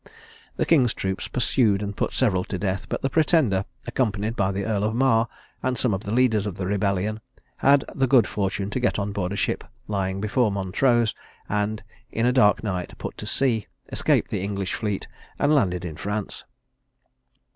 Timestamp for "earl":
4.65-4.83